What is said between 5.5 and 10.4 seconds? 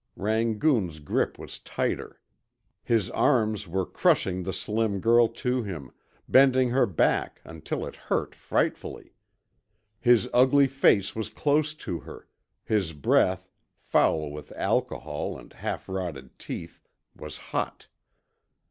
him, bending her back until it hurt frightfully. His